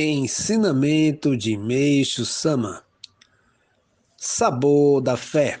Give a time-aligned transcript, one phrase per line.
[0.00, 2.84] Ensinamento de Meixo Sama
[4.16, 5.58] Sabor da fé.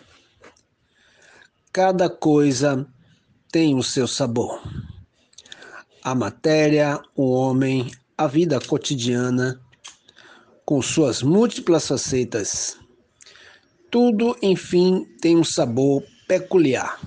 [1.72, 2.86] Cada coisa
[3.50, 4.62] tem o seu sabor.
[6.04, 9.60] A matéria, o homem, a vida cotidiana,
[10.64, 12.78] com suas múltiplas facetas.
[13.90, 17.00] Tudo, enfim, tem um sabor peculiar.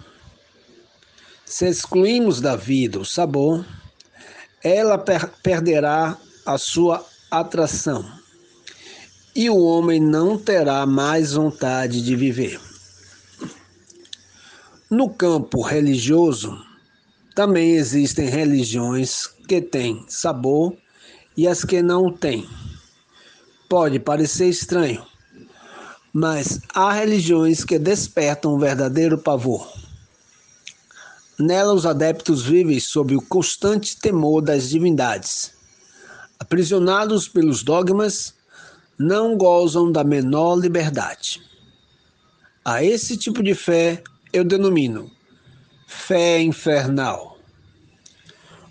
[1.45, 3.66] Se excluímos da vida o sabor,
[4.61, 8.05] ela per perderá a sua atração,
[9.33, 12.60] e o homem não terá mais vontade de viver.
[14.89, 16.61] No campo religioso,
[17.33, 20.75] também existem religiões que têm sabor
[21.37, 22.46] e as que não têm.
[23.70, 25.06] Pode parecer estranho,
[26.11, 29.71] mas há religiões que despertam um verdadeiro pavor.
[31.39, 35.61] Nela, os adeptos vivem sob o constante temor das divindades
[36.41, 38.33] aprisionados pelos dogmas,
[38.97, 41.39] não gozam da menor liberdade.
[42.66, 44.02] A esse tipo de fé
[44.33, 45.11] eu denomino
[45.86, 47.38] fé infernal.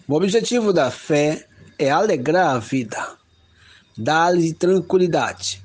[0.09, 1.47] O objetivo da fé
[1.79, 3.17] é alegrar a vida,
[3.97, 5.63] dar-lhe tranquilidade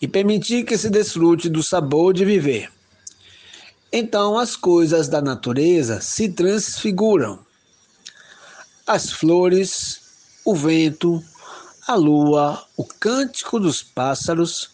[0.00, 2.70] e permitir que se desfrute do sabor de viver.
[3.92, 7.40] Então as coisas da natureza se transfiguram.
[8.86, 10.00] As flores,
[10.44, 11.20] o vento,
[11.88, 14.72] a lua, o cântico dos pássaros,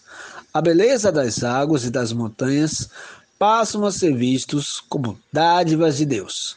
[0.52, 2.90] a beleza das águas e das montanhas
[3.38, 6.56] passam a ser vistos como dádivas de Deus,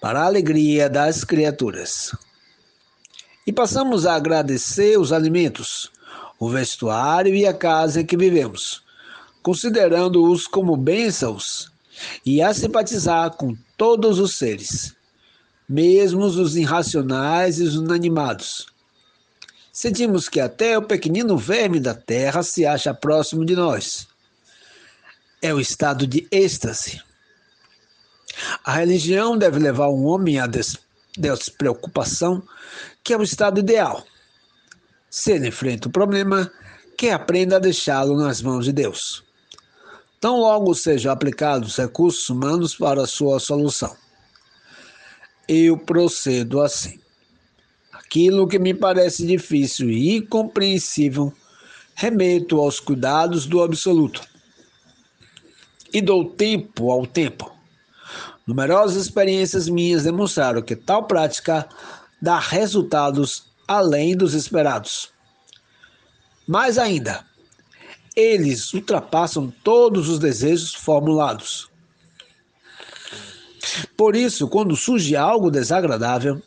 [0.00, 2.10] para a alegria das criaturas.
[3.46, 5.92] E passamos a agradecer os alimentos,
[6.36, 8.82] o vestuário e a casa em que vivemos,
[9.40, 11.70] considerando-os como bênçãos
[12.26, 14.96] e a simpatizar com todos os seres,
[15.68, 18.71] mesmo os irracionais e os inanimados
[19.82, 24.06] sentimos que até o pequenino verme da terra se acha próximo de nós.
[25.42, 27.02] É o estado de êxtase.
[28.64, 30.78] A religião deve levar um homem à des
[31.18, 32.40] despreocupação,
[33.02, 34.06] que é o estado ideal.
[35.10, 36.48] Se ele enfrenta o problema,
[36.96, 39.24] que aprenda a deixá-lo nas mãos de Deus.
[40.20, 43.96] Tão logo sejam aplicados recursos humanos para sua solução.
[45.48, 47.01] Eu procedo assim.
[48.12, 51.32] Aquilo que me parece difícil e incompreensível,
[51.94, 54.20] remeto aos cuidados do absoluto.
[55.94, 57.50] E dou tempo ao tempo.
[58.46, 61.66] Numerosas experiências minhas demonstraram que tal prática
[62.20, 65.08] dá resultados além dos esperados.
[66.46, 67.24] Mais ainda,
[68.14, 71.70] eles ultrapassam todos os desejos formulados.
[73.96, 76.42] Por isso, quando surge algo desagradável,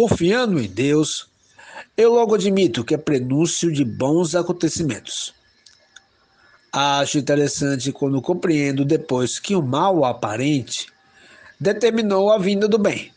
[0.00, 1.28] Confiando em Deus,
[1.94, 5.34] eu logo admito que é prenúncio de bons acontecimentos.
[6.72, 10.86] Acho interessante quando compreendo depois que o mal aparente
[11.60, 13.12] determinou a vinda do bem.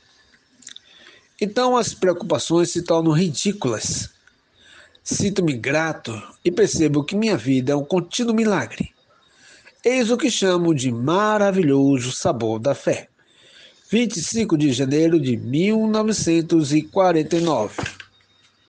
[1.40, 4.10] Então as preocupações se tornam ridículas.
[5.02, 8.94] Sinto-me grato e percebo que minha vida é um contínuo milagre.
[9.86, 13.08] Eis o que chamo de maravilhoso sabor da fé.
[13.94, 18.03] 25 de janeiro de 1949.